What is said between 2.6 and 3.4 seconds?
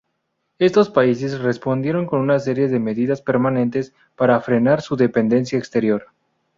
de medidas